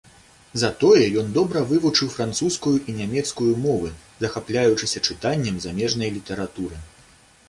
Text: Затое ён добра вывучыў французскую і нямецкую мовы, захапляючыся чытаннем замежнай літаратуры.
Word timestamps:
Затое 0.61 1.03
ён 1.21 1.27
добра 1.33 1.59
вывучыў 1.71 2.07
французскую 2.13 2.73
і 2.89 2.95
нямецкую 3.01 3.49
мовы, 3.65 3.91
захапляючыся 4.25 5.03
чытаннем 5.07 5.61
замежнай 5.67 6.09
літаратуры. 6.17 6.81